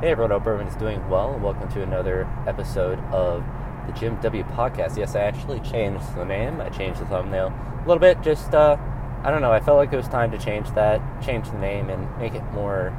[0.00, 3.44] Hey everyone, hope everyone is doing well, welcome to another episode of
[3.88, 4.96] the Jim W Podcast.
[4.96, 6.60] Yes, I actually changed the name.
[6.60, 8.22] I changed the thumbnail a little bit.
[8.22, 8.76] Just uh,
[9.24, 9.50] I don't know.
[9.50, 12.44] I felt like it was time to change that, change the name, and make it
[12.52, 12.96] more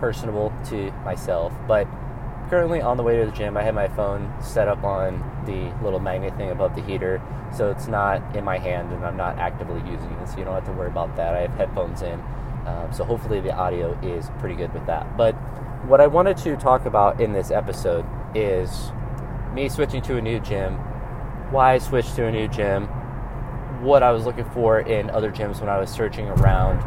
[0.00, 1.52] personable to myself.
[1.68, 1.86] But
[2.50, 5.72] currently on the way to the gym, I have my phone set up on the
[5.84, 7.22] little magnet thing above the heater,
[7.56, 10.28] so it's not in my hand, and I'm not actively using it.
[10.28, 11.36] So you don't have to worry about that.
[11.36, 12.20] I have headphones in,
[12.66, 15.16] um, so hopefully the audio is pretty good with that.
[15.16, 15.36] But
[15.86, 18.90] what I wanted to talk about in this episode is
[19.54, 20.74] me switching to a new gym,
[21.52, 22.86] why I switched to a new gym,
[23.82, 26.82] what I was looking for in other gyms when I was searching around,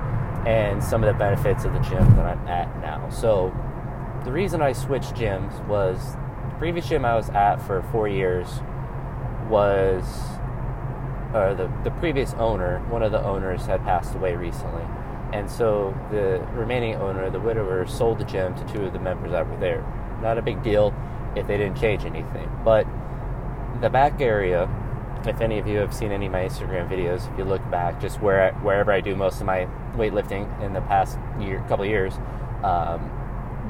[0.45, 3.09] and some of the benefits of the gym that I'm at now.
[3.09, 3.55] So,
[4.25, 6.15] the reason I switched gyms was
[6.49, 8.47] the previous gym I was at for four years
[9.47, 10.03] was,
[11.33, 14.83] or the, the previous owner, one of the owners had passed away recently
[15.31, 19.31] and so the remaining owner, the widower, sold the gym to two of the members
[19.31, 19.85] that were there.
[20.21, 20.93] Not a big deal
[21.35, 22.49] if they didn't change anything.
[22.63, 22.87] But
[23.81, 24.69] the back area,
[25.25, 28.01] if any of you have seen any of my Instagram videos, if you look back,
[28.01, 32.13] just where wherever I do most of my weightlifting in the past year, couple years,
[32.63, 33.11] um,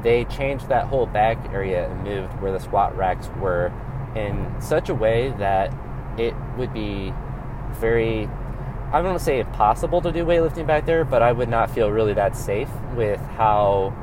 [0.03, 3.71] they changed that whole back area and moved where the squat racks were
[4.15, 5.73] in such a way that
[6.17, 7.13] it would be
[7.71, 8.29] very
[8.91, 12.13] I don't say impossible to do weightlifting back there, but I would not feel really
[12.13, 13.93] that safe with how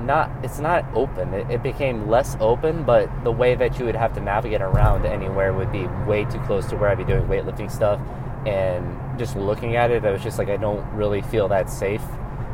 [0.00, 1.32] not it's not open.
[1.32, 5.06] It, it, became less open, but the way that you would have to navigate around
[5.06, 8.00] anywhere would be way too close to where I'd be doing weightlifting stuff.
[8.46, 12.02] And just looking at it, I was just like, I don't really feel that safe.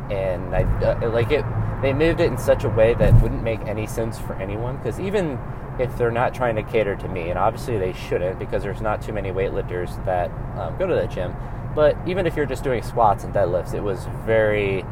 [0.09, 1.43] And I uh, like it.
[1.81, 4.77] They moved it in such a way that wouldn't make any sense for anyone.
[4.77, 5.39] Because even
[5.79, 9.01] if they're not trying to cater to me, and obviously they shouldn't because there's not
[9.01, 10.29] too many weightlifters that
[10.59, 11.35] um, go to that gym.
[11.73, 14.85] But even if you're just doing squats and deadlifts, it was very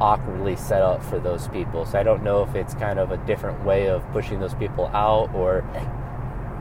[0.00, 1.84] awkwardly set up for those people.
[1.84, 4.86] So I don't know if it's kind of a different way of pushing those people
[4.88, 5.62] out, or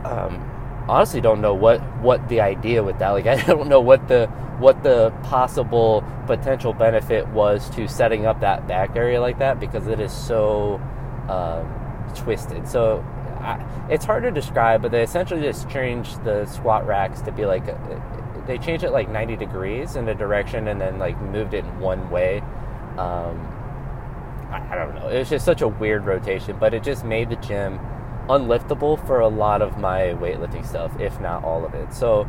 [0.03, 0.48] um,
[0.89, 3.11] honestly don't know what what the idea with that.
[3.11, 4.27] Like I don't know what the
[4.59, 9.87] what the possible potential benefit was to setting up that back area like that because
[9.87, 10.81] it is so
[11.29, 12.67] um, twisted.
[12.67, 13.05] So
[13.39, 17.45] I, it's hard to describe, but they essentially just changed the squat racks to be
[17.45, 17.63] like
[18.47, 21.79] they changed it like 90 degrees in a direction and then like moved it in
[21.79, 22.39] one way.
[22.97, 23.47] Um,
[24.51, 25.07] I, I don't know.
[25.07, 27.79] It was just such a weird rotation, but it just made the gym
[28.29, 31.93] unliftable for a lot of my weightlifting stuff, if not all of it.
[31.93, 32.27] So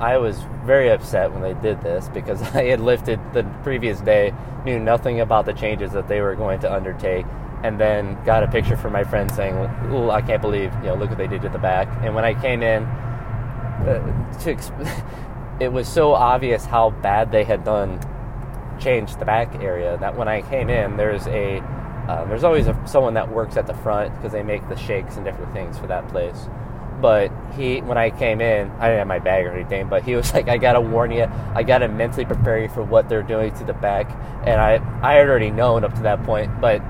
[0.00, 4.34] I was very upset when they did this because I had lifted the previous day,
[4.64, 7.26] knew nothing about the changes that they were going to undertake,
[7.62, 9.54] and then got a picture from my friend saying,
[9.92, 12.24] "Ooh, I can't believe you know look what they did to the back." And when
[12.24, 15.04] I came in, uh, to exp-
[15.60, 18.00] it was so obvious how bad they had done
[18.80, 21.62] changed the back area that when I came in, there's a
[22.08, 25.16] uh, there's always a, someone that works at the front because they make the shakes
[25.16, 26.48] and different things for that place.
[27.00, 29.88] But he, when I came in, I didn't have my bag or anything.
[29.88, 33.08] But he was like, "I gotta warn you, I gotta mentally prepare you for what
[33.08, 34.10] they're doing to the back."
[34.46, 36.80] And I, I had already known up to that point, but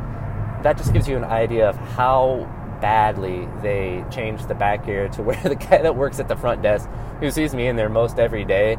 [0.62, 2.49] that just gives you an idea of how
[2.81, 6.62] badly they changed the back area to where the guy that works at the front
[6.62, 6.89] desk,
[7.21, 8.77] who sees me in there most every day,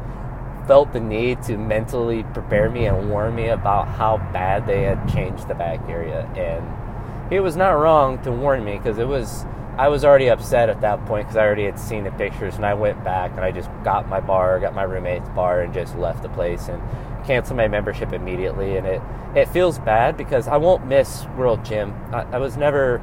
[0.66, 5.08] felt the need to mentally prepare me and warn me about how bad they had
[5.12, 6.26] changed the back area.
[6.36, 9.44] And he was not wrong to warn me because it was.
[9.76, 12.64] I was already upset at that point because I already had seen the pictures, and
[12.64, 15.96] I went back and I just got my bar, got my roommate's bar, and just
[15.96, 16.68] left the place.
[16.68, 16.80] And
[17.24, 19.02] cancel my membership immediately, and it
[19.34, 21.94] it feels bad because I won't miss World Gym.
[22.12, 23.02] I, I was never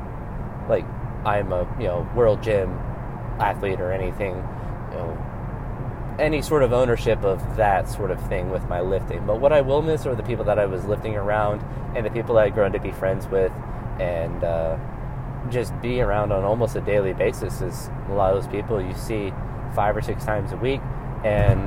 [0.69, 0.85] like
[1.25, 2.69] I'm a you know World Gym
[3.39, 4.35] athlete or anything,
[4.91, 5.25] you know,
[6.19, 9.25] any sort of ownership of that sort of thing with my lifting.
[9.25, 11.63] But what I will miss are the people that I was lifting around
[11.95, 13.51] and the people that I'd grown to be friends with,
[13.99, 14.77] and uh,
[15.49, 17.61] just be around on almost a daily basis.
[17.61, 19.33] Is a lot of those people you see
[19.75, 20.81] five or six times a week,
[21.23, 21.61] and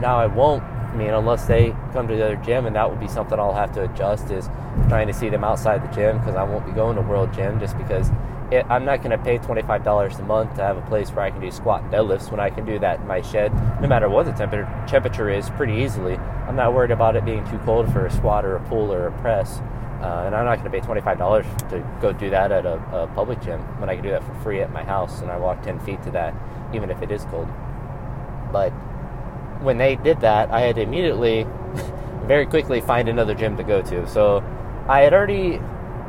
[0.00, 2.96] now I won't I mean, unless they come to the other gym, and that will
[2.96, 4.48] be something I'll have to adjust is
[4.88, 7.60] trying to see them outside the gym because I won't be going to World Gym
[7.60, 8.10] just because
[8.50, 11.30] it, I'm not going to pay $25 a month to have a place where I
[11.30, 14.08] can do squat and deadlifts when I can do that in my shed, no matter
[14.08, 16.16] what the temperature temperature is, pretty easily.
[16.16, 19.06] I'm not worried about it being too cold for a squat or a pull or
[19.06, 19.60] a press.
[20.00, 23.06] Uh, and I'm not going to pay $25 to go do that at a, a
[23.08, 25.62] public gym when I can do that for free at my house and I walk
[25.62, 26.34] 10 feet to that,
[26.74, 27.48] even if it is cold.
[28.50, 28.70] But
[29.60, 31.46] when they did that, I had to immediately,
[32.24, 34.08] very quickly, find another gym to go to.
[34.08, 34.42] So
[34.88, 35.60] I had already,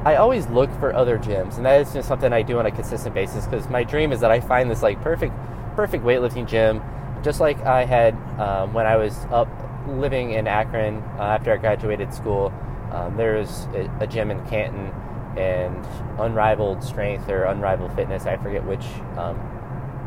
[0.03, 2.71] I always look for other gyms, and that is just something I do on a
[2.71, 5.33] consistent basis because my dream is that I find this like perfect,
[5.75, 6.81] perfect weightlifting gym,
[7.24, 9.48] just like I had um, when I was up
[9.88, 12.51] living in Akron uh, after I graduated school.
[12.92, 14.92] Um, there's a, a, gym in Canton
[15.38, 15.86] and
[16.19, 18.25] unrivaled strength or unrivaled fitness.
[18.25, 18.86] I forget which
[19.18, 19.39] um,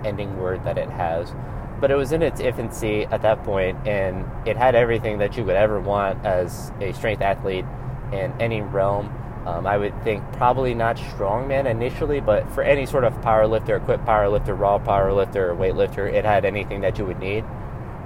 [0.05, 1.33] ending word that it has.
[1.81, 5.45] But it was in its infancy at that point, and it had everything that you
[5.45, 7.65] would ever want as a strength athlete
[8.13, 9.07] in any realm.
[9.47, 14.07] Um, I would think probably not strongman initially, but for any sort of powerlifter, equipped
[14.07, 17.45] powerlifter, raw powerlifter, weightlifter, it had anything that you would need.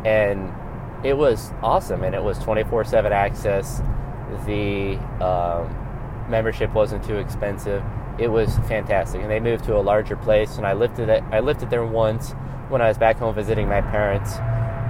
[0.05, 0.53] And
[1.05, 3.81] it was awesome, and it was 24 7 access.
[4.47, 7.85] The um, membership wasn't too expensive.
[8.19, 10.57] It was fantastic, and they moved to a larger place.
[10.57, 11.23] And I lifted it.
[11.31, 12.33] I lifted there once
[12.69, 14.35] when I was back home visiting my parents,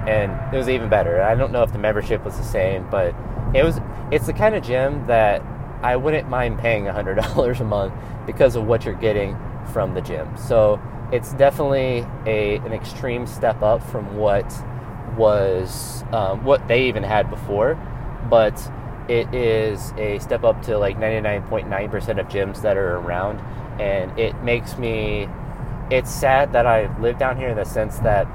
[0.09, 1.21] and it was even better.
[1.21, 3.13] I don't know if the membership was the same, but
[3.53, 3.79] it was.
[4.11, 5.43] It's the kind of gym that
[5.81, 7.93] I wouldn't mind paying hundred dollars a month
[8.25, 9.37] because of what you're getting
[9.71, 10.35] from the gym.
[10.37, 10.79] So
[11.11, 14.45] it's definitely a an extreme step up from what
[15.17, 17.75] was um, what they even had before,
[18.29, 18.55] but
[19.07, 23.39] it is a step up to like 99.9% of gyms that are around,
[23.81, 25.27] and it makes me.
[25.91, 28.27] It's sad that I live down here in the sense that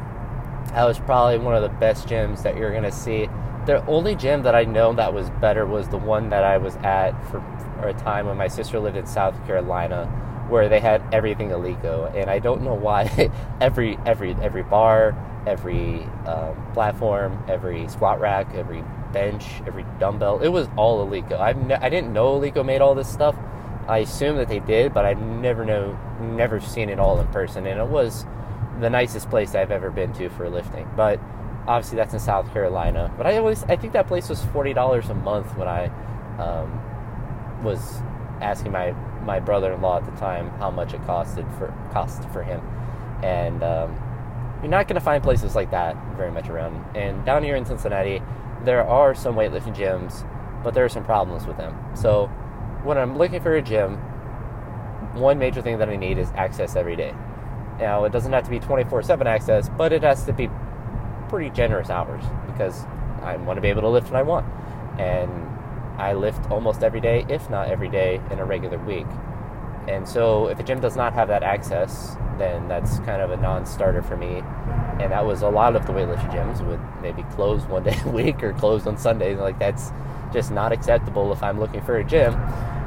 [0.72, 3.28] I was probably one of the best gyms that you're gonna see.
[3.66, 6.76] The only gym that I know that was better was the one that I was
[6.76, 7.40] at for,
[7.80, 10.06] for a time when my sister lived in South Carolina,
[10.50, 13.30] where they had everything Eleiko, and I don't know why
[13.60, 15.16] every every every bar,
[15.46, 20.40] every um, platform, every squat rack, every bench, every dumbbell.
[20.40, 21.40] It was all Eleiko.
[21.40, 21.50] I
[21.82, 23.34] I didn't know Eleiko made all this stuff.
[23.88, 27.66] I assume that they did, but I never know, never seen it all in person,
[27.66, 28.26] and it was
[28.80, 30.88] the nicest place I've ever been to for lifting.
[30.96, 31.20] But
[31.66, 33.12] obviously, that's in South Carolina.
[33.16, 35.86] But I always, I think that place was forty dollars a month when I
[36.38, 38.00] um, was
[38.40, 38.92] asking my
[39.24, 42.60] my brother-in-law at the time how much it costed for cost for him,
[43.22, 43.96] and um,
[44.60, 46.96] you're not going to find places like that very much around.
[46.96, 48.22] And down here in Cincinnati,
[48.64, 50.26] there are some weightlifting gyms,
[50.62, 51.78] but there are some problems with them.
[51.94, 52.26] So
[52.82, 53.96] when I'm looking for a gym,
[55.14, 57.14] one major thing that I need is access every day.
[57.78, 60.48] Now, it doesn't have to be 24 7 access, but it has to be
[61.34, 62.84] pretty generous hours because
[63.20, 64.46] I want to be able to lift when I want.
[65.00, 65.32] And
[66.00, 69.06] I lift almost every day, if not every day, in a regular week.
[69.88, 73.36] And so, if a gym does not have that access, then that's kind of a
[73.36, 74.42] non starter for me.
[75.00, 78.08] And that was a lot of the weightlifting gyms would maybe close one day a
[78.08, 79.38] week or closed on Sundays.
[79.38, 79.90] Like, that's
[80.32, 82.34] just not acceptable if I'm looking for a gym.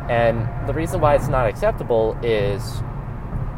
[0.09, 2.81] And the reason why it's not acceptable is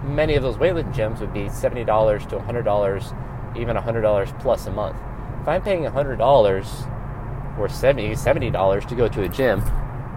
[0.03, 1.85] many of those weightlifting gyms would be $70
[2.29, 3.15] to $100,
[3.59, 4.97] even $100 plus a month.
[5.41, 9.61] If I'm paying $100 or 70 $70 to go to a gym,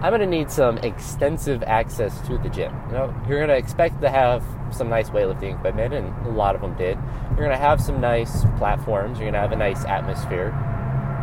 [0.01, 2.73] I'm going to need some extensive access to the gym.
[2.87, 6.55] You know, you're going to expect to have some nice weightlifting equipment, and a lot
[6.55, 6.97] of them did.
[7.29, 9.17] You're going to have some nice platforms.
[9.17, 10.51] You're going to have a nice atmosphere.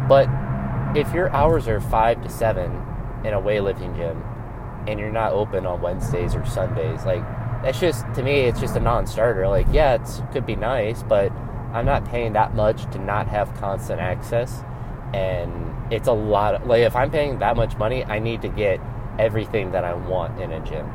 [0.08, 0.28] But
[0.96, 2.70] if your hours are five to seven
[3.22, 4.24] in a weightlifting gym,
[4.88, 7.22] and you're not open on Wednesdays or Sundays, like
[7.62, 9.46] that's just to me, it's just a non-starter.
[9.46, 11.30] Like, yeah, it could be nice, but
[11.72, 14.62] I'm not paying that much to not have constant access,
[15.14, 16.54] and it's a lot.
[16.54, 18.80] Of, like, if I'm paying that much money, I need to get
[19.18, 20.86] everything that I want in a gym.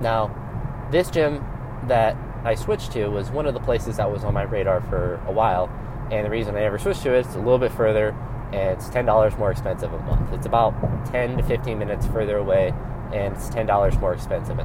[0.00, 1.44] Now, this gym
[1.86, 5.20] that I switched to was one of the places that was on my radar for
[5.26, 5.70] a while,
[6.10, 8.10] and the reason I never switched to it is a little bit further,
[8.52, 10.32] and it's ten dollars more expensive a month.
[10.32, 10.74] It's about
[11.06, 12.74] ten to fifteen minutes further away,
[13.12, 14.64] and it's ten dollars more expensive a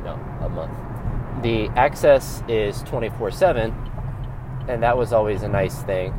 [0.49, 1.43] month.
[1.43, 3.75] The access is twenty four seven,
[4.67, 6.11] and that was always a nice thing.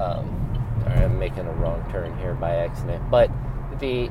[0.00, 3.30] Um, sorry, I'm making a wrong turn here by accident, but
[3.78, 4.10] the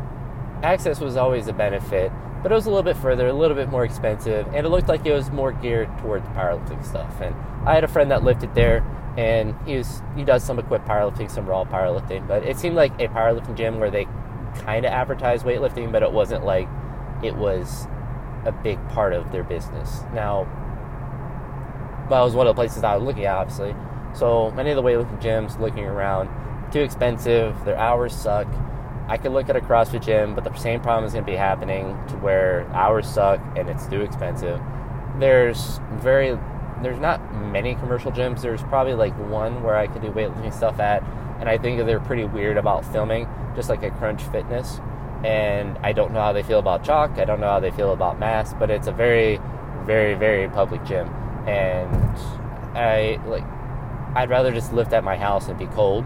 [0.63, 2.11] access was always a benefit
[2.41, 4.87] but it was a little bit further, a little bit more expensive, and it looked
[4.87, 7.19] like it was more geared towards powerlifting stuff.
[7.19, 7.35] And
[7.65, 8.85] I had a friend that lifted there,
[9.17, 12.93] and he was he does some equipped powerlifting, some raw powerlifting, but it seemed like
[13.01, 14.05] a powerlifting gym where they
[14.59, 16.67] kind of advertised weightlifting, but it wasn't like
[17.23, 17.87] it was
[18.45, 20.01] a big part of their business.
[20.13, 20.47] Now,
[22.09, 23.75] well, it was one of the places I was looking at, obviously.
[24.13, 26.29] So many of the weightlifting gyms, looking around,
[26.71, 27.55] too expensive.
[27.65, 28.47] Their hours suck
[29.09, 31.37] I could look at a CrossFit gym, but the same problem is going to be
[31.37, 34.59] happening to where hours suck and it's too expensive.
[35.17, 36.37] There's very,
[36.83, 38.41] there's not many commercial gyms.
[38.41, 41.03] There's probably like one where I could do weightlifting stuff at,
[41.39, 44.81] and I think they're pretty weird about filming, just like a Crunch Fitness.
[45.23, 47.11] And I don't know how they feel about chalk.
[47.11, 49.39] I don't know how they feel about mass, but it's a very,
[49.85, 51.07] very, very public gym,
[51.47, 52.17] and
[52.77, 53.43] I like.
[54.15, 56.05] I'd rather just lift at my house and be cold,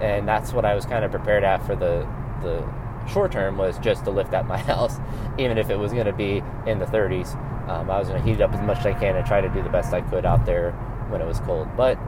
[0.00, 2.08] and that's what I was kind of prepared at for the
[2.42, 2.64] the
[3.08, 4.98] short term was just to lift at my house,
[5.38, 7.34] even if it was going to be in the 30s.
[7.68, 9.40] Um, I was going to heat it up as much as I can and try
[9.40, 10.72] to do the best I could out there
[11.08, 11.68] when it was cold.
[11.76, 11.98] But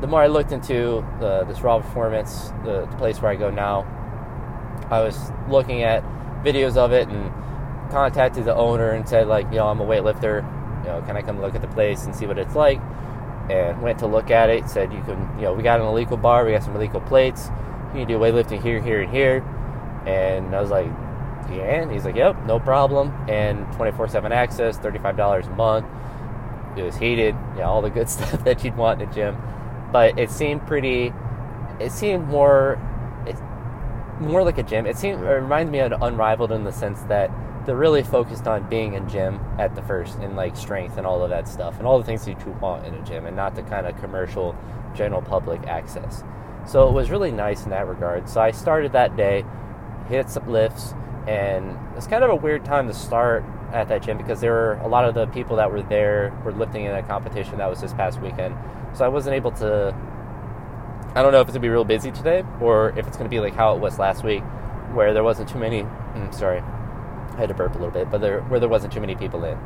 [0.00, 3.50] the more I looked into the, this raw performance, the, the place where I go
[3.50, 3.86] now,
[4.90, 6.02] I was looking at
[6.44, 7.32] videos of it and
[7.90, 10.44] contacted the owner and said like, you know, I'm a weightlifter.
[10.88, 12.80] Know, can I come look at the place and see what it's like?
[13.50, 14.68] And went to look at it.
[14.68, 16.44] Said you can, you know, we got an Eleiko bar.
[16.44, 17.48] We got some Eleiko plates.
[17.94, 19.38] You can do weightlifting here, here, and here.
[20.06, 20.86] And I was like,
[21.50, 21.82] yeah.
[21.82, 23.12] And he's like, yep, no problem.
[23.28, 25.86] And 24/7 access, $35 a month.
[26.76, 27.34] It was heated.
[27.56, 29.36] Yeah, all the good stuff that you'd want in a gym.
[29.92, 31.12] But it seemed pretty.
[31.80, 32.78] It seemed more.
[34.20, 34.86] More like a gym.
[34.86, 35.22] It seemed.
[35.22, 37.30] It reminds me of Unrivaled in the sense that
[37.66, 41.22] they're really focused on being a gym at the first and like strength and all
[41.22, 43.54] of that stuff and all the things that you want in a gym and not
[43.54, 44.56] the kind of commercial
[44.94, 46.24] general public access.
[46.66, 48.28] So it was really nice in that regard.
[48.28, 49.44] So I started that day,
[50.08, 50.94] hit some lifts,
[51.26, 54.80] and it's kind of a weird time to start at that gym because there were
[54.82, 57.80] a lot of the people that were there were lifting in a competition that was
[57.80, 58.56] this past weekend.
[58.94, 59.94] So I wasn't able to.
[61.18, 63.40] I don't know if it's gonna be real busy today or if it's gonna be
[63.40, 64.44] like how it was last week,
[64.94, 65.82] where there wasn't too many.
[65.82, 69.00] Mm, sorry, I had to burp a little bit, but there where there wasn't too
[69.00, 69.58] many people in.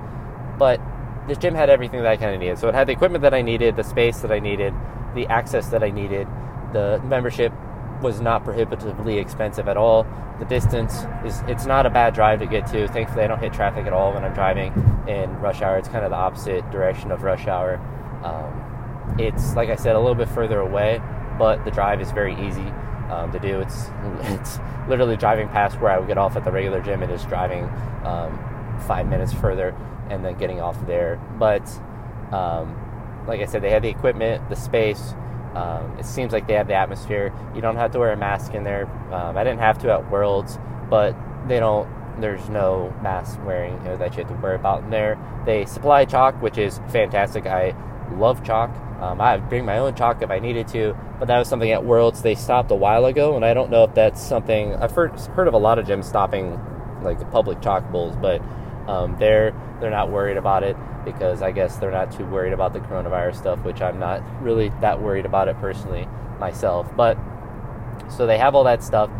[0.59, 0.81] But
[1.29, 2.59] this gym had everything that I kind of needed.
[2.59, 4.73] So it had the equipment that I needed, the space that I needed,
[5.15, 6.27] the access that I needed.
[6.73, 7.53] The membership
[8.01, 10.07] was not prohibitively expensive at all.
[10.39, 12.89] The distance is it's not a bad drive to get to.
[12.89, 14.73] Thankfully, I don't hit traffic at all when I'm driving
[15.07, 15.77] in rush hour.
[15.77, 17.77] It's kind of the opposite direction of rush hour.
[18.25, 21.03] Um, it's like I said, a little bit further away,
[21.43, 22.69] but the drive is very easy
[23.11, 23.59] um, to do.
[23.59, 23.91] It's
[24.31, 27.29] it's literally driving past where I would get off at the regular gym and just
[27.29, 27.65] driving
[28.05, 28.39] um,
[28.87, 29.75] five minutes further
[30.09, 31.21] and then getting off there.
[31.41, 31.69] But
[32.31, 35.15] um, like I said, they have the equipment, the space.
[35.57, 37.33] Um, it seems like they have the atmosphere.
[37.57, 38.87] You don't have to wear a mask in there.
[39.13, 41.17] Um, I didn't have to at Worlds, but
[41.49, 41.89] they don't.
[42.21, 45.19] There's no mask wearing you know, that you have to worry about in there.
[45.45, 47.47] They supply chalk, which is fantastic.
[47.47, 47.75] I
[48.13, 48.71] love chalk.
[49.03, 51.85] Um, I bring my own chalk if I needed to, but that was something at
[51.85, 55.19] Worlds they stopped a while ago, and I don't know if that's something I've heard
[55.19, 56.57] heard of a lot of gyms stopping
[57.03, 58.41] like the public chalk bowls, but
[58.87, 62.75] um, they're they're not worried about it because I guess they're not too worried about
[62.75, 66.07] the coronavirus stuff, which I'm not really that worried about it personally
[66.39, 66.89] myself.
[66.97, 67.19] But
[68.09, 69.11] so they have all that stuff.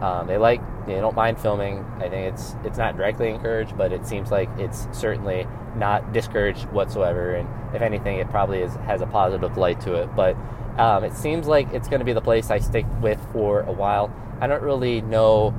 [0.00, 1.84] Um, they like they don't mind filming.
[1.96, 6.66] I think it's it's not directly encouraged, but it seems like it's certainly not discouraged
[6.66, 7.34] whatsoever.
[7.34, 10.14] And if anything, it probably is, has a positive light to it.
[10.14, 10.36] But
[10.78, 13.72] um, it seems like it's going to be the place I stick with for a
[13.72, 14.14] while.
[14.40, 15.54] I don't really know.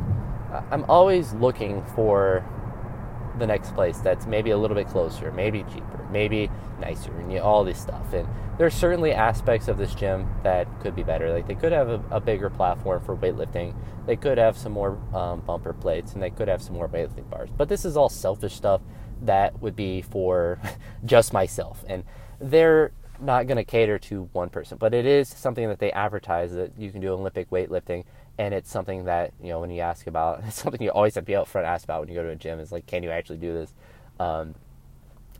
[0.71, 2.45] I'm always looking for
[3.37, 6.49] the next place that's maybe a little bit closer, maybe cheaper, maybe
[6.79, 8.13] nicer, and you know, all this stuff.
[8.13, 11.31] And there's certainly aspects of this gym that could be better.
[11.31, 13.75] Like they could have a, a bigger platform for weightlifting.
[14.05, 17.29] They could have some more um, bumper plates, and they could have some more weightlifting
[17.29, 17.49] bars.
[17.55, 18.81] But this is all selfish stuff
[19.21, 20.59] that would be for
[21.05, 22.03] just myself, and
[22.39, 24.77] they're not going to cater to one person.
[24.77, 28.03] But it is something that they advertise that you can do Olympic weightlifting
[28.37, 31.23] and it's something that you know when you ask about it's something you always have
[31.23, 33.03] to be out front ask about when you go to a gym is like can
[33.03, 33.73] you actually do this
[34.19, 34.55] um,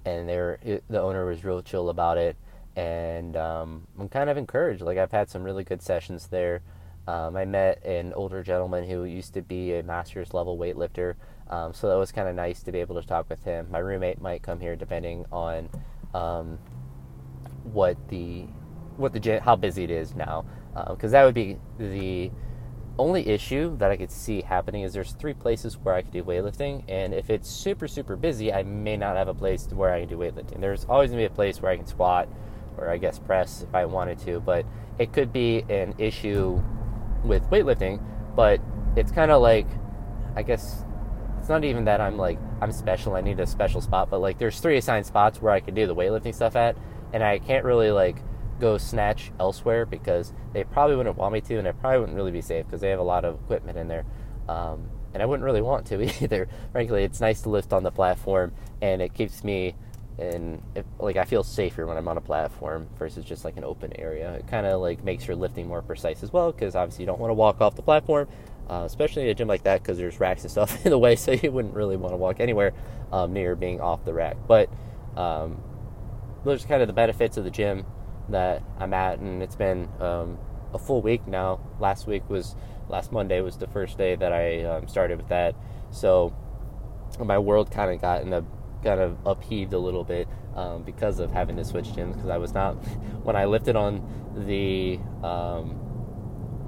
[0.06, 2.36] and there the owner was real chill about it.
[2.76, 4.82] And um, i'm kind of encouraged.
[4.82, 6.62] Like i've had some really good sessions there.
[7.08, 11.16] Um, i met an older gentleman who used to be a master's level weightlifter.
[11.50, 13.68] Um, so that was kind of nice to be able to talk with him.
[13.72, 15.70] My roommate might come here depending on
[16.14, 16.60] um,
[17.64, 18.46] what the
[18.98, 20.46] what the how busy it is now.
[20.90, 22.32] Because uh, that would be the
[22.98, 26.24] only issue that I could see happening is there's three places where I could do
[26.24, 30.02] weightlifting, and if it's super super busy, I may not have a place where I
[30.02, 30.60] can do weightlifting.
[30.60, 32.28] There's always gonna be a place where I can squat,
[32.78, 34.66] or I guess press if I wanted to, but
[35.00, 36.62] it could be an issue
[37.24, 38.02] with weightlifting.
[38.36, 38.62] But
[38.96, 39.68] it's kind of like,
[40.36, 40.84] I guess
[41.40, 43.16] it's not even that I'm like I'm special.
[43.16, 45.88] I need a special spot, but like there's three assigned spots where I can do
[45.88, 46.76] the weightlifting stuff at,
[47.14, 48.18] and I can't really like
[48.60, 52.32] go snatch elsewhere because they probably wouldn't want me to, and I probably wouldn't really
[52.32, 54.06] be safe because they have a lot of equipment in there.
[54.48, 56.48] Um, and I wouldn't really want to either.
[56.72, 59.76] Frankly, it's nice to lift on the platform, and it keeps me
[60.20, 60.62] and
[61.00, 64.34] like I feel safer when I'm on a platform versus just like an open area.
[64.34, 67.20] It kind of like makes your lifting more precise as well because obviously you don't
[67.20, 68.28] want to walk off the platform,
[68.70, 71.16] uh, especially in a gym like that because there's racks and stuff in the way,
[71.16, 72.74] so you wouldn't really want to walk anywhere
[73.12, 74.38] um, near being off the rack.
[74.48, 74.70] But
[75.16, 75.62] um,
[76.44, 77.86] those are kind of the benefits of the gym
[78.30, 80.38] that I'm at, and it's been um,
[80.74, 81.60] a full week now.
[81.80, 82.56] Last week was
[82.90, 85.56] last Monday was the first day that I um, started with that,
[85.92, 86.34] so
[87.20, 88.44] my world kind of got in a
[88.84, 92.38] kind of upheaved a little bit um, because of having to switch gyms because I
[92.38, 92.74] was not
[93.24, 94.02] when I lifted on
[94.48, 95.84] the um,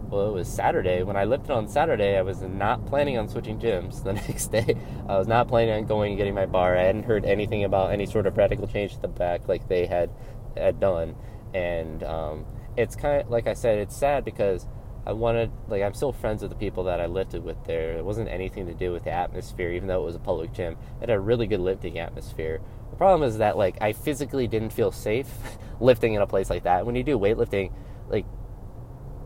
[0.10, 1.04] well it was Saturday.
[1.04, 4.75] When I lifted on Saturday I was not planning on switching gyms the next day.
[5.08, 6.78] I was not planning on going and getting my bar.
[6.78, 9.86] I hadn't heard anything about any sort of radical change to the back like they
[9.86, 10.10] had
[10.58, 11.16] had done
[11.53, 12.46] and um,
[12.77, 14.65] it's kind of like I said, it's sad because
[15.06, 17.94] I wanted, like, I'm still friends with the people that I lifted with there.
[17.94, 20.77] It wasn't anything to do with the atmosphere, even though it was a public gym.
[21.01, 22.62] It had a really good lifting atmosphere.
[22.91, 25.27] The problem is that, like, I physically didn't feel safe
[25.79, 26.86] lifting in a place like that.
[26.86, 27.74] When you do weightlifting,
[28.08, 28.25] like,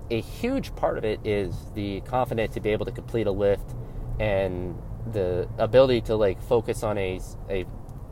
[0.10, 3.74] a huge part of it is the confidence to be able to complete a lift
[4.20, 4.78] and
[5.12, 7.66] the ability to like focus on a, a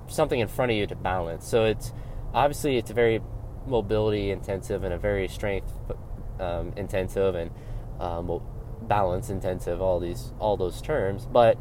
[0.07, 1.47] something in front of you to balance.
[1.47, 1.93] So it's
[2.33, 3.21] obviously it's a very
[3.65, 5.71] mobility intensive and a very strength
[6.39, 7.51] um, intensive and
[7.99, 8.41] um,
[8.81, 9.81] balance intensive.
[9.81, 11.57] All these all those terms, but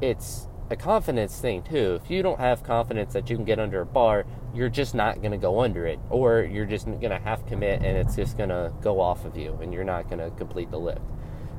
[0.00, 1.98] it's a confidence thing too.
[2.02, 5.20] If you don't have confidence that you can get under a bar, you're just not
[5.20, 8.36] going to go under it, or you're just going to half commit and it's just
[8.36, 11.00] going to go off of you, and you're not going to complete the lift.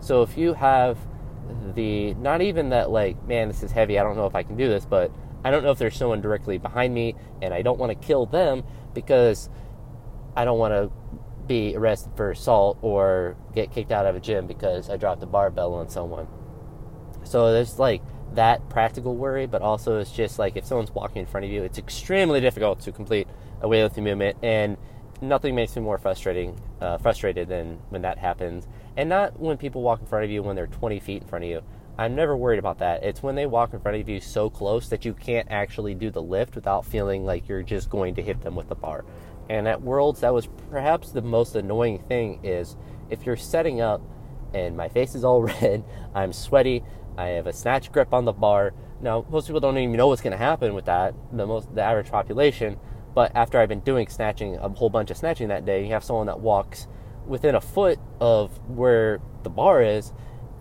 [0.02, 0.98] So if you have
[1.76, 4.56] the not even that like man this is heavy i don't know if i can
[4.56, 5.12] do this but
[5.44, 8.26] i don't know if there's someone directly behind me and i don't want to kill
[8.26, 9.50] them because
[10.36, 10.92] i don't want to
[11.48, 15.26] be arrested for assault or get kicked out of a gym because i dropped a
[15.26, 16.28] barbell on someone
[17.24, 18.02] so there's like
[18.34, 21.64] that practical worry but also it's just like if someone's walking in front of you
[21.64, 23.28] it's extremely difficult to complete
[23.62, 24.78] a weightlifting movement and
[25.22, 28.68] nothing makes me more frustrating uh, frustrated than when that happens
[29.00, 31.46] and not when people walk in front of you when they're 20 feet in front
[31.46, 31.62] of you.
[32.00, 33.04] I'm never worried about that.
[33.04, 36.10] It's when they walk in front of you so close that you can't actually do
[36.10, 39.04] the lift without feeling like you're just going to hit them with the bar.
[39.50, 42.78] And at Worlds, that was perhaps the most annoying thing is
[43.10, 44.02] if you're setting up
[44.54, 45.84] and my face is all red,
[46.16, 46.86] I'm sweaty,
[47.18, 48.72] I have a snatch grip on the bar.
[49.02, 51.82] Now, most people don't even know what's going to happen with that, the most the
[51.82, 52.78] average population.
[53.14, 56.06] But after I've been doing snatching, a whole bunch of snatching that day, you have
[56.06, 56.88] someone that walks
[57.28, 60.14] within a foot of where the bar is,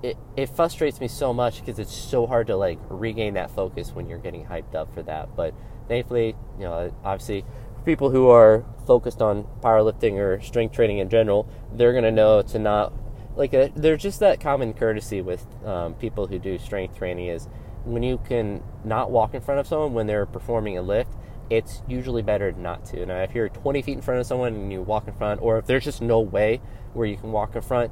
[0.02, 3.92] it, it frustrates me so much because it's so hard to like regain that focus
[3.92, 5.34] when you're getting hyped up for that.
[5.34, 5.54] But
[5.88, 7.44] thankfully, you know, obviously,
[7.84, 12.58] people who are focused on powerlifting or strength training in general, they're gonna know to
[12.58, 12.92] not
[13.36, 17.28] like a, uh, there's just that common courtesy with um, people who do strength training
[17.28, 17.48] is
[17.84, 21.12] when you can not walk in front of someone when they're performing a lift
[21.50, 23.06] it's usually better not to.
[23.06, 25.58] Now, if you're 20 feet in front of someone and you walk in front, or
[25.58, 26.60] if there's just no way
[26.92, 27.90] where you can walk in front,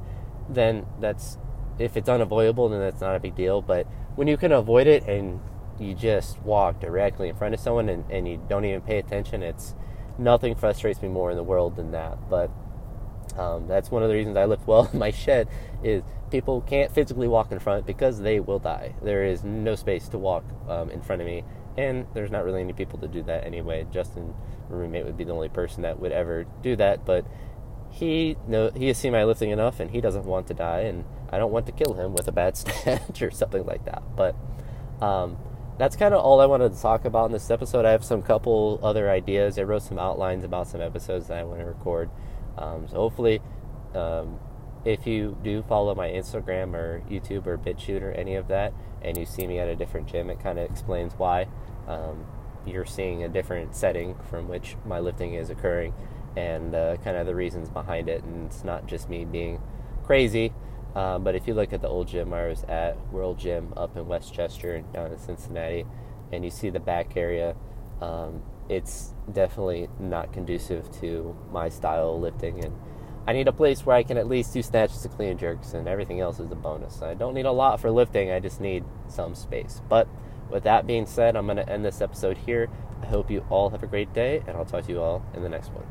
[0.49, 1.39] then that's
[1.79, 3.63] if it's unavoidable, then that's not a big deal.
[3.63, 5.41] But when you can avoid it and
[5.79, 9.43] you just walk directly in front of someone and, and you don't even pay attention,
[9.43, 9.75] it's
[10.19, 12.19] nothing frustrates me more in the world than that.
[12.31, 12.51] But
[13.37, 15.49] um, that's one of the reasons I lift well in my shed
[15.83, 18.95] is people can't physically walk in front because they will die.
[19.03, 21.45] There is no space to walk um, in front of me
[21.77, 23.87] and there's not really any people to do that anyway.
[23.93, 24.35] Justin,
[24.69, 27.27] roommate, would be the only person that would ever do that, but
[27.91, 31.05] he know he has seen my lifting enough, and he doesn't want to die, and
[31.31, 34.03] I don't want to kill him with a bad snatch or something like that.
[34.17, 34.35] But
[35.01, 35.39] um,
[35.79, 37.85] that's kind of all I wanted to talk about in this episode.
[37.85, 39.59] I have some couple other ideas.
[39.59, 42.11] I wrote some outlines about some episodes that I want to record.
[42.57, 43.41] Um, so hopefully,
[43.95, 44.39] um,
[44.85, 48.73] if you do follow my Instagram or YouTube or BitChute or any of that,
[49.03, 51.47] and you see me at a different gym, it kind of explains why
[51.87, 52.25] um,
[52.67, 55.95] you're seeing a different setting from which my lifting is occurring
[56.37, 58.23] and uh, kind of the reasons behind it.
[58.25, 59.61] And it's not just me being
[60.05, 60.53] crazy.
[60.95, 63.97] Um, but if you look at the old gym I was at, World Gym up
[63.99, 65.85] in West Chester down in Cincinnati,
[66.33, 67.55] and you see the back area,
[68.01, 72.65] um, it's definitely not conducive to my style of lifting.
[72.65, 72.75] And
[73.27, 75.87] I need a place where I can at least do snatches and clean jerks, and
[75.87, 77.03] everything else is a bonus.
[77.03, 79.83] I don't need a lot for lifting, I just need some space.
[79.91, 80.09] But
[80.51, 82.69] with that being said, I'm going to end this episode here.
[83.03, 85.43] I hope you all have a great day, and I'll talk to you all in
[85.43, 85.87] the next one.